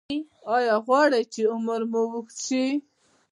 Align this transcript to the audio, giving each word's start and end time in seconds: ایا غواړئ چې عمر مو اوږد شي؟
ایا 0.53 0.75
غواړئ 0.85 1.23
چې 1.33 1.41
عمر 1.53 1.81
مو 1.91 2.01
اوږد 2.13 2.37
شي؟ 2.45 2.65